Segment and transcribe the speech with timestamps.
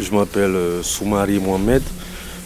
[0.00, 1.82] Je m'appelle euh, Soumari Mohamed.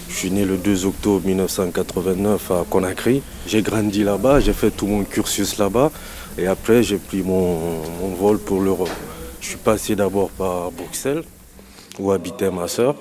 [0.09, 3.23] Je suis né le 2 octobre 1989 à Conakry.
[3.47, 5.91] J'ai grandi là-bas, j'ai fait tout mon cursus là-bas
[6.39, 7.83] et après j'ai pris mon,
[8.19, 8.91] vol pour l'Europe.
[9.41, 11.25] Je suis passé d'abord par Bruxelles
[11.99, 12.95] où habitait ma soeur.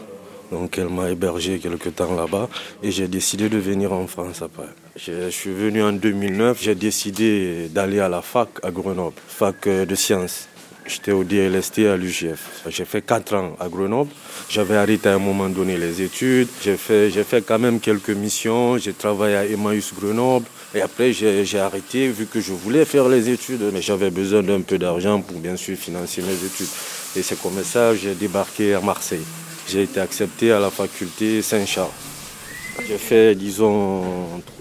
[0.51, 2.49] Donc elle m'a hébergé quelque temps là-bas
[2.83, 4.67] et j'ai décidé de venir en France après.
[4.97, 9.85] Je, suis venu en 2009, j'ai décidé d'aller à la fac à Grenoble, fac euh,
[9.85, 10.49] de sciences.
[10.91, 12.63] J'étais au DLST à l'UGF.
[12.67, 14.11] J'ai fait 4 ans à Grenoble.
[14.49, 16.49] J'avais arrêté à un moment donné les études.
[16.61, 18.77] J'ai fait, j'ai fait quand même quelques missions.
[18.77, 20.47] J'ai travaillé à Emmaüs Grenoble.
[20.75, 23.61] Et après, j'ai arrêté vu que je voulais faire les études.
[23.71, 26.67] Mais j'avais besoin d'un peu d'argent pour bien sûr financer mes études.
[27.15, 29.23] Et c'est comme ça que j'ai débarqué à Marseille.
[29.69, 32.10] J'ai été accepté à la faculté Saint-Charles.
[32.87, 34.03] J'ai fait, disons,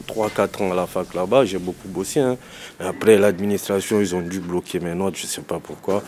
[0.09, 2.21] 3-4 ans à la fac là-bas, j'ai beaucoup bossé.
[2.21, 2.37] Hein.
[2.81, 6.03] Après, l'administration, ils ont dû bloquer mes notes, je ne sais pas pourquoi.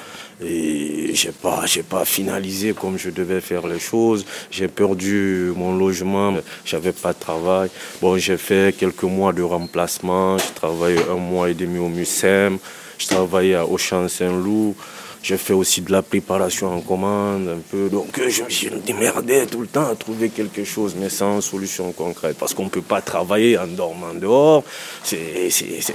[0.45, 4.24] Et je n'ai pas, pas finalisé comme je devais faire les choses.
[4.51, 7.71] J'ai perdu mon logement, j'avais pas de travail.
[8.01, 12.59] Bon, j'ai fait quelques mois de remplacement, j'ai travaillé un mois et demi au MUSEM,
[12.99, 14.74] je travaillais à Auchan Saint-Loup.
[15.23, 17.88] J'ai fait aussi de la préparation en commande un peu.
[17.88, 21.92] Donc euh, je, me démerdais tout le temps à trouver quelque chose, mais sans solution
[21.92, 22.37] concrète.
[22.38, 24.65] Parce qu'on ne peut pas travailler en dormant dehors.
[25.04, 25.48] C'est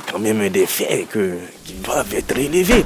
[0.09, 1.33] quand même des faits que,
[1.65, 2.85] qui doivent être élevés.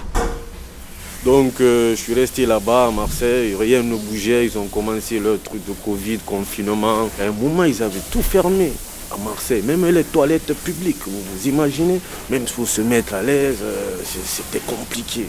[1.24, 5.40] Donc euh, je suis resté là-bas à Marseille, rien ne bougeait, ils ont commencé leur
[5.44, 7.08] truc de Covid, confinement.
[7.20, 8.72] À un moment, ils avaient tout fermé
[9.12, 12.00] à Marseille, même les toilettes publiques, vous vous imaginez,
[12.32, 15.28] même pour se mettre à l'aise, euh, c'était compliqué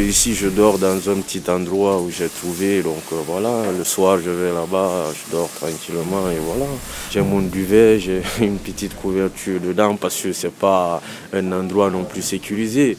[0.00, 2.82] ici, je dors dans un petit endroit où j'ai trouvé.
[2.82, 6.66] Donc euh, voilà, le soir, je vais là-bas, je dors tranquillement et voilà.
[7.10, 12.04] J'ai mon duvet, j'ai une petite couverture dedans parce que c'est pas un endroit non
[12.04, 12.96] plus sécurisé.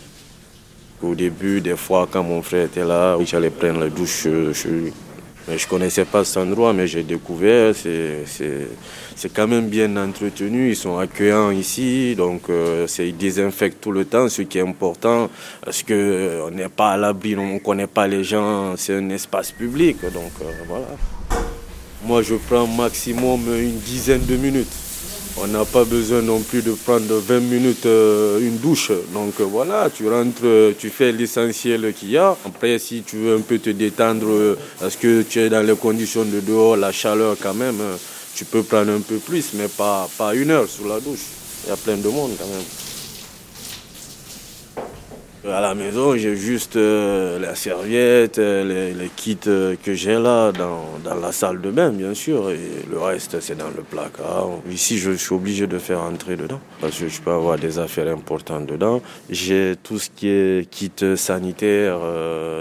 [1.01, 4.93] Au début, des fois, quand mon frère était là, j'allais prendre la douche chez lui.
[5.47, 7.73] Je ne connaissais pas cet endroit, mais j'ai découvert.
[7.75, 10.69] C'est quand même bien entretenu.
[10.69, 12.15] Ils sont accueillants ici.
[12.15, 15.29] Donc, euh, ils désinfectent tout le temps, ce qui est important.
[15.63, 18.75] Parce qu'on euh, n'est pas à l'abri, on ne connaît pas les gens.
[18.77, 20.01] C'est un espace public.
[20.01, 20.87] Donc, euh, voilà.
[22.05, 24.82] Moi, je prends maximum une dizaine de minutes.
[25.45, 28.93] On n'a pas besoin non plus de prendre 20 minutes euh, une douche.
[29.13, 32.37] Donc euh, voilà, tu rentres, euh, tu fais l'essentiel qu'il y a.
[32.45, 36.23] Après, si tu veux un peu te détendre, parce que tu es dans les conditions
[36.23, 37.81] de dehors, la chaleur quand même,
[38.33, 41.25] tu peux prendre un peu plus, mais pas, pas une heure sous la douche.
[41.65, 42.82] Il y a plein de monde quand même.
[45.45, 50.53] À la maison, j'ai juste euh, la serviette, euh, les, kits euh, que j'ai là
[50.53, 50.85] dans,
[51.19, 52.57] la salle de bain, bien sûr, et
[52.89, 54.51] le reste, c'est dans le placard.
[54.71, 58.07] Ici, je suis obligé de faire entrer dedans, parce que je peux avoir des affaires
[58.07, 59.01] importantes dedans.
[59.29, 61.99] J'ai tout ce qui est kit sanitaire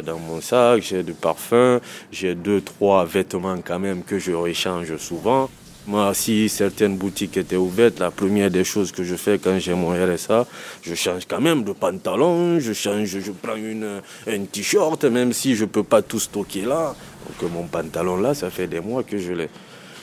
[0.04, 1.78] dans mon sac, j'ai du parfum,
[2.10, 5.48] j'ai deux, trois vêtements quand même que je réchange souvent.
[5.84, 9.74] Moi, si certaines boutiques étaient ouvertes, la première des choses que je fais quand j'ai
[9.74, 10.46] mon RSA,
[10.80, 15.56] je change quand même de pantalon, je change, je prends une, un t-shirt, même si
[15.56, 16.94] je ne peux pas tout stocker là.
[17.26, 19.48] Donc mon pantalon là, ça fait des mois que je l'ai.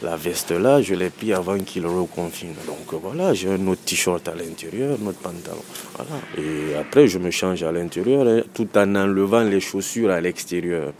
[0.01, 2.55] La veste là, je l'ai pris avant qu'il reconfine.
[2.67, 5.63] Donc voilà, j'ai un autre t-shirt à l'intérieur, un autre pantalon.
[5.95, 6.21] Voilà.
[6.37, 10.91] Et après, je me change à l'intérieur hein, tout en enlevant les chaussures à l'extérieur.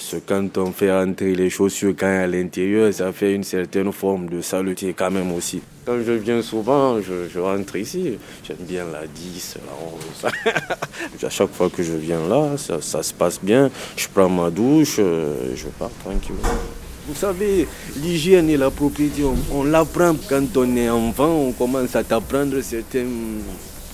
[0.00, 4.28] Que quand on fait entrer les chaussures quand à l'intérieur, ça fait une certaine forme
[4.28, 5.60] de saleté quand même aussi.
[5.84, 8.18] Quand je viens souvent, je, rentre ici.
[8.42, 11.22] J'aime bien la 10, la 11.
[11.24, 13.70] à chaque fois que je viens là, ça, se passe bien.
[13.94, 16.40] Je prends ma douche, euh, je pars tranquillement.
[17.06, 17.68] Vous savez,
[18.02, 22.60] l'hygiène et la propriété, on, on l'apprend quand on est enfant, on commence à t'apprendre
[22.62, 23.42] certaines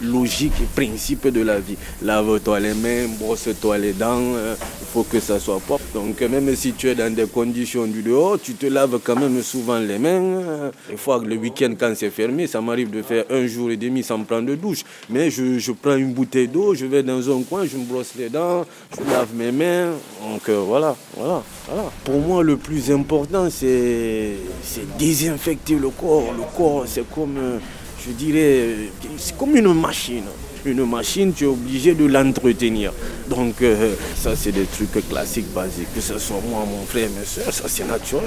[0.03, 1.77] logique et principe de la vie.
[2.03, 5.85] Lave-toi les mains, brosse-toi les dents, euh, il faut que ça soit propre.
[5.95, 9.43] Donc même si tu es dans des conditions du dehors, tu te laves quand même
[9.43, 10.71] souvent les mains.
[10.89, 14.03] Des fois, le week-end, quand c'est fermé, ça m'arrive de faire un jour et demi
[14.03, 14.83] sans prendre de douche.
[15.11, 18.29] Mais je, prends une bouteille d'eau, je vais dans un coin, je me brosse les
[18.29, 19.93] dents, je lave mes mains.
[20.23, 21.91] Donc euh, voilà, voilà, voilà.
[22.05, 24.37] Pour moi, le plus important, c'est
[24.99, 26.33] désinfecter le corps.
[26.37, 27.37] Le corps, c'est comme...
[27.39, 27.59] Euh,
[28.07, 28.77] je dirais,
[29.19, 30.25] c'est comme une machine.
[30.65, 32.93] Une machine, tu es obligé de l'entretenir.
[33.29, 35.93] Donc, euh, ça, c'est des trucs classiques, basiques.
[35.95, 38.25] Que ce soit moi, mon frère, mes soeurs, ça, c'est naturel.